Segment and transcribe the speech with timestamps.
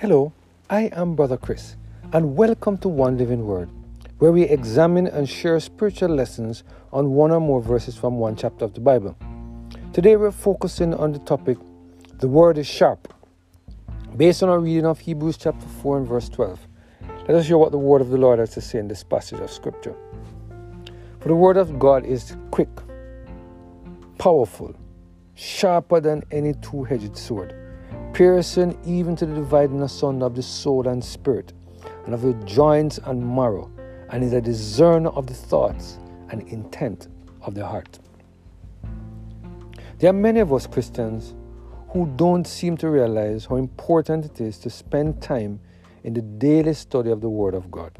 [0.00, 0.32] Hello,
[0.70, 1.74] I am Brother Chris,
[2.12, 3.68] and welcome to One Living Word,
[4.18, 6.62] where we examine and share spiritual lessons
[6.92, 9.16] on one or more verses from one chapter of the Bible.
[9.92, 11.58] Today we're focusing on the topic,
[12.20, 13.12] The Word is Sharp,
[14.16, 16.60] based on our reading of Hebrews chapter 4 and verse 12.
[17.26, 19.40] Let us hear what the Word of the Lord has to say in this passage
[19.40, 19.96] of Scripture.
[21.18, 22.70] For the Word of God is quick,
[24.16, 24.76] powerful,
[25.34, 27.52] sharper than any two edged sword
[28.18, 31.52] piercing even to the dividing asunder of the soul and spirit,
[32.04, 33.70] and of the joints and marrow,
[34.10, 35.98] and is a discerner of the thoughts
[36.30, 37.06] and intent
[37.42, 38.00] of the heart.
[39.98, 41.36] There are many of us Christians
[41.90, 45.60] who don't seem to realize how important it is to spend time
[46.02, 47.96] in the daily study of the Word of God.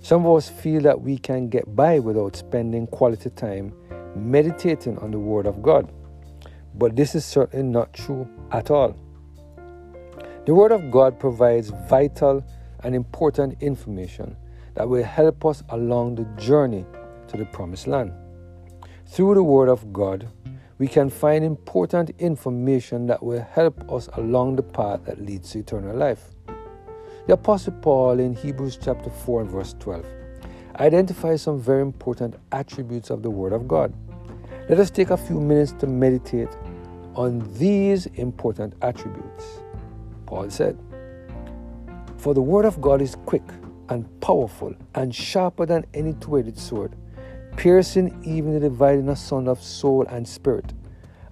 [0.00, 3.72] Some of us feel that we can get by without spending quality time
[4.16, 5.92] meditating on the Word of God.
[6.74, 8.96] But this is certainly not true at all.
[10.44, 12.44] The Word of God provides vital
[12.82, 14.36] and important information
[14.74, 16.84] that will help us along the journey
[17.28, 18.12] to the Promised Land.
[19.06, 20.28] Through the Word of God,
[20.78, 25.60] we can find important information that will help us along the path that leads to
[25.60, 26.34] eternal life.
[27.28, 30.04] The Apostle Paul in Hebrews chapter 4 and verse 12
[30.80, 33.94] identifies some very important attributes of the Word of God.
[34.68, 36.48] Let us take a few minutes to meditate
[37.14, 39.61] on these important attributes.
[40.32, 40.78] Paul said,
[42.16, 43.42] For the word of God is quick
[43.90, 46.96] and powerful and sharper than any two edged sword,
[47.58, 50.72] piercing even the dividing asunder of soul and spirit,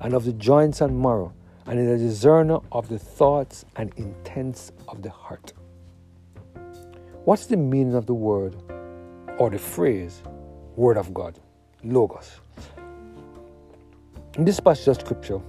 [0.00, 1.32] and of the joints and marrow,
[1.64, 5.54] and is a discerner of the thoughts and intents of the heart.
[7.24, 8.54] What's the meaning of the word
[9.38, 10.22] or the phrase
[10.76, 11.40] word of God?
[11.82, 12.38] Logos.
[14.36, 15.40] In this passage of scripture,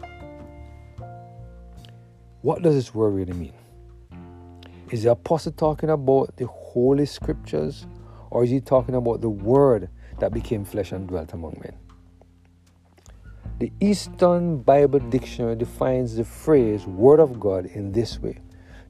[2.42, 3.54] what does this word really mean?
[4.90, 7.86] Is the apostle talking about the holy scriptures
[8.32, 11.78] or is he talking about the word that became flesh and dwelt among men?
[13.60, 18.40] The Easton Bible Dictionary defines the phrase word of God in this way.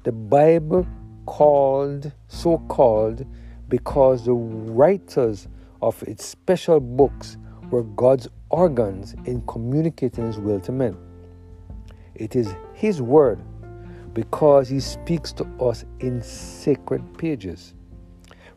[0.03, 0.87] The Bible
[1.25, 3.25] called so called
[3.67, 5.49] because the writers
[5.81, 7.37] of its special books
[7.69, 10.95] were God's organs in communicating his will to men.
[12.21, 13.41] It is His Word
[14.13, 17.73] because He speaks to us in sacred pages.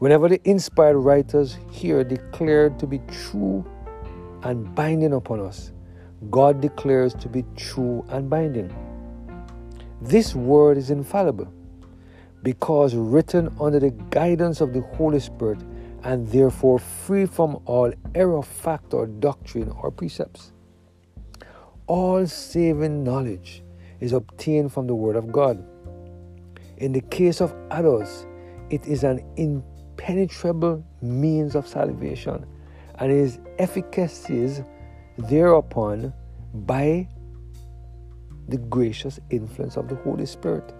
[0.01, 3.65] Whenever the inspired writers here declared to be true
[4.43, 5.73] and binding upon us,
[6.31, 8.71] God declares to be true and binding.
[10.03, 11.51] This word is infallible
[12.43, 15.61] because written under the guidance of the Holy Spirit
[16.03, 20.53] and therefore free from all error, fact, or doctrine or precepts
[21.87, 23.63] all saving knowledge
[24.01, 25.63] is obtained from the Word of God.
[26.79, 28.27] In the case of adults,
[28.71, 32.47] it is an impenetrable means of salvation
[32.99, 34.63] and is efficacies
[35.19, 36.13] thereupon
[36.55, 37.09] by
[38.49, 40.73] the gracious influence of the Holy Spirit.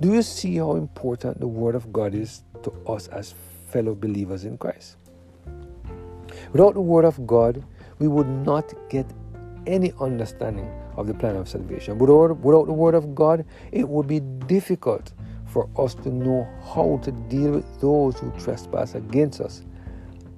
[0.00, 3.34] Do you see how important the Word of God is to us as
[3.68, 4.96] fellow believers in Christ?
[6.52, 7.64] Without the Word of God,
[7.98, 9.06] we would not get
[9.66, 11.98] any understanding of the plan of salvation.
[11.98, 15.12] Without, without the Word of God, it would be difficult
[15.46, 19.62] for us to know how to deal with those who trespass against us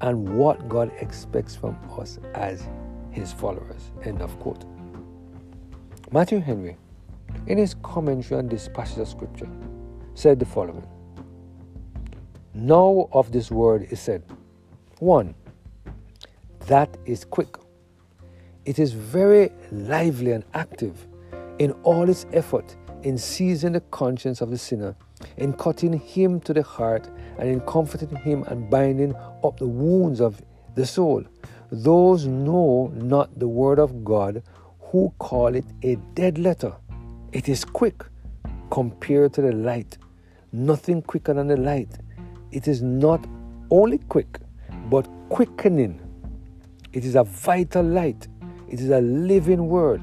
[0.00, 2.68] and what God expects from us as
[3.10, 3.92] His followers.
[4.02, 4.64] End of quote.
[6.12, 6.76] Matthew Henry,
[7.46, 9.48] in his commentary on this passage of Scripture,
[10.14, 10.86] said the following
[12.54, 14.22] Now of this word is said,
[14.98, 15.34] 1.
[16.66, 17.56] That is quick
[18.64, 21.06] it is very lively and active
[21.58, 24.96] in all its effort in seizing the conscience of the sinner,
[25.36, 27.08] in cutting him to the heart,
[27.38, 29.14] and in comforting him and binding
[29.44, 30.42] up the wounds of
[30.74, 31.22] the soul.
[31.70, 34.42] Those know not the word of God
[34.80, 36.72] who call it a dead letter.
[37.32, 38.04] It is quick
[38.70, 39.98] compared to the light,
[40.52, 41.98] nothing quicker than the light.
[42.52, 43.24] It is not
[43.70, 44.38] only quick,
[44.88, 46.00] but quickening.
[46.92, 48.28] It is a vital light
[48.74, 50.02] it is a living word.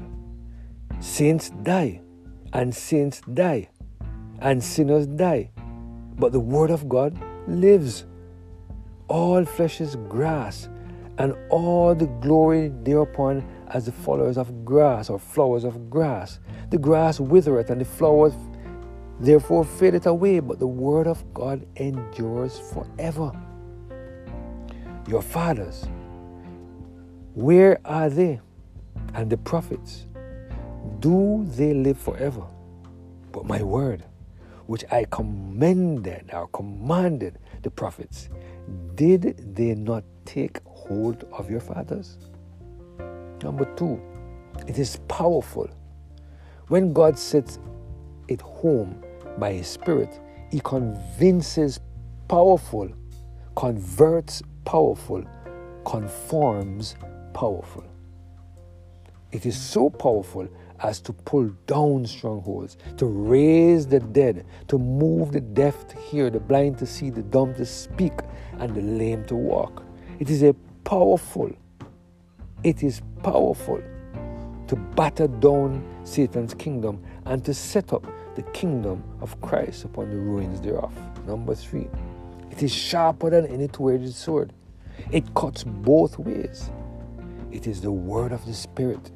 [0.98, 2.00] Saints die,
[2.54, 3.68] and saints die,
[4.40, 5.50] and sinners die.
[6.18, 7.14] But the word of God
[7.46, 8.06] lives.
[9.08, 10.70] All flesh is grass,
[11.18, 16.38] and all the glory thereupon as the followers of grass or flowers of grass.
[16.70, 18.32] The grass withereth, and the flowers
[19.20, 23.32] therefore fadeth away, but the word of God endures forever.
[25.06, 25.84] Your fathers,
[27.34, 28.40] where are they?
[29.14, 30.06] And the prophets,
[31.00, 32.44] do they live forever?
[33.32, 34.04] But my word
[34.66, 38.28] which I commended or commanded the prophets,
[38.94, 42.16] did they not take hold of your fathers?
[43.42, 44.00] Number two,
[44.66, 45.68] it is powerful.
[46.68, 47.58] When God sets
[48.28, 49.02] it home
[49.38, 50.20] by His Spirit,
[50.50, 51.80] He convinces
[52.28, 52.88] powerful,
[53.56, 55.24] converts powerful,
[55.84, 56.94] conforms
[57.34, 57.84] powerful.
[59.32, 60.46] It is so powerful
[60.80, 66.28] as to pull down strongholds, to raise the dead, to move the deaf to hear,
[66.28, 68.12] the blind to see, the dumb to speak,
[68.58, 69.84] and the lame to walk.
[70.18, 71.50] It is a powerful,
[72.62, 73.82] it is powerful
[74.66, 78.04] to batter down Satan's kingdom and to set up
[78.34, 80.92] the kingdom of Christ upon the ruins thereof.
[81.26, 81.88] Number three,
[82.50, 84.52] it is sharper than any two edged sword.
[85.10, 86.70] It cuts both ways.
[87.50, 89.10] It is the word of the Spirit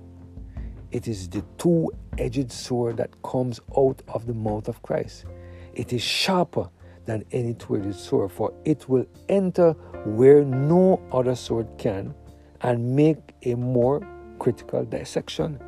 [0.96, 5.26] it is the two edged sword that comes out of the mouth of Christ.
[5.74, 6.70] It is sharper
[7.04, 9.72] than any two edged sword, for it will enter
[10.06, 12.14] where no other sword can
[12.62, 14.08] and make a more
[14.38, 15.60] critical dissection.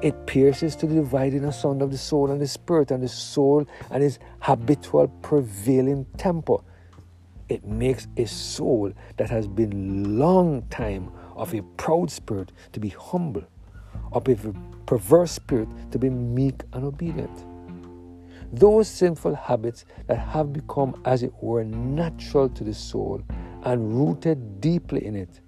[0.00, 3.66] It pierces to the dividing asunder of the soul and the spirit, and the soul
[3.90, 6.56] and its habitual prevailing temper.
[7.50, 12.88] It makes a soul that has been long time of a proud spirit to be
[12.88, 13.44] humble
[14.12, 14.52] of a
[14.86, 17.44] perverse spirit to be meek and obedient.
[18.52, 23.22] Those sinful habits that have become, as it were, natural to the soul
[23.64, 25.40] and rooted deeply in it,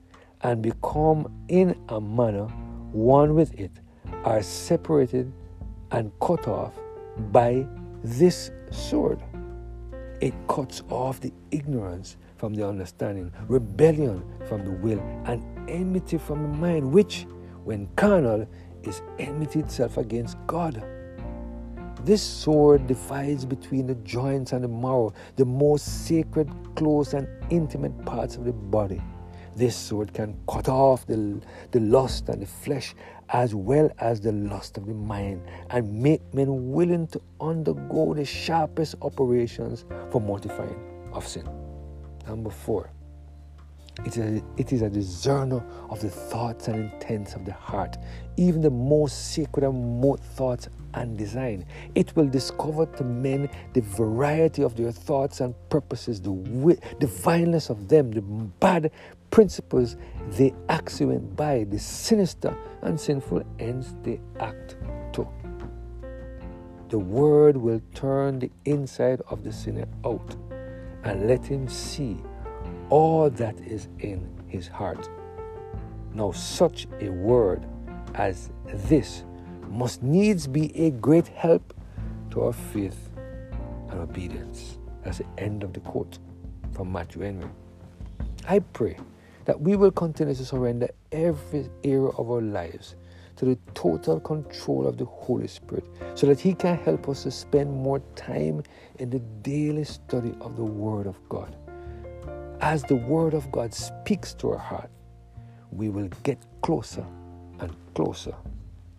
[0.42, 2.46] and become in a manner
[2.92, 3.72] one with it,
[4.24, 5.32] are separated
[5.90, 6.74] and cut off
[7.30, 7.66] by
[8.02, 9.22] this sword.
[10.20, 16.42] It cuts off the ignorance from the understanding, rebellion from the will, and enmity from
[16.42, 17.26] the mind, which
[17.64, 18.46] when carnal
[18.82, 20.82] is enmity itself against God.
[22.04, 28.04] This sword divides between the joints and the marrow, the most sacred, close, and intimate
[28.04, 29.00] parts of the body.
[29.56, 31.40] This sword can cut off the,
[31.70, 32.94] the lust and the flesh
[33.30, 38.24] as well as the lust of the mind and make men willing to undergo the
[38.24, 41.48] sharpest operations for mortifying of sin.
[42.26, 42.90] Number four,
[44.04, 47.96] it is, a, it is a discerner of the thoughts and intents of the heart,
[48.36, 51.64] even the most sacred and remote thoughts and design.
[51.94, 56.30] It will discover to men the variety of their thoughts and purposes, the,
[56.98, 58.90] the vileness of them, the bad
[59.30, 59.96] principles
[60.30, 64.76] they actuate by, the sinister and sinful ends they act
[65.12, 65.26] to.
[66.88, 70.36] The word will turn the inside of the sinner out
[71.04, 72.18] and let him see
[72.94, 75.10] all that is in his heart.
[76.14, 77.66] Now, such a word
[78.14, 79.24] as this
[79.68, 81.74] must needs be a great help
[82.30, 83.10] to our faith
[83.90, 84.78] and obedience.
[85.02, 86.20] That's the end of the quote
[86.70, 87.50] from Matthew Henry.
[88.48, 88.96] I pray
[89.44, 92.94] that we will continue to surrender every area of our lives
[93.34, 97.32] to the total control of the Holy Spirit so that He can help us to
[97.32, 98.62] spend more time
[99.00, 101.56] in the daily study of the Word of God
[102.64, 104.90] as the Word of God speaks to our heart,
[105.70, 107.04] we will get closer
[107.60, 108.34] and closer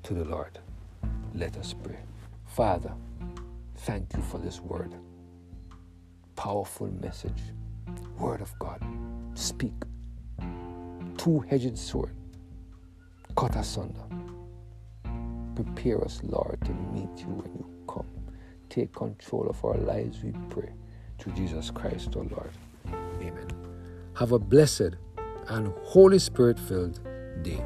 [0.04, 0.60] to the Lord.
[1.34, 1.98] Let us pray.
[2.46, 2.94] Father,
[3.78, 4.94] thank you for this word.
[6.36, 7.42] Powerful message.
[8.20, 8.84] Word of God.
[9.34, 9.74] Speak.
[11.18, 12.16] Two hedged sword.
[13.36, 14.06] Cut asunder.
[15.56, 18.06] Prepare us, Lord, to meet you when you come.
[18.70, 20.70] Take control of our lives, we pray.
[21.18, 22.52] To Jesus Christ, our Lord.
[23.22, 23.55] Amen.
[24.16, 24.96] Have a blessed
[25.50, 27.02] and Holy Spirit filled
[27.42, 27.62] day.